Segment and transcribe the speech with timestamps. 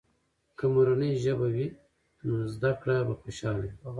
[0.57, 1.67] که مورنۍ ژبه وي،
[2.25, 3.73] نو زده کړه به خوشحاله وي.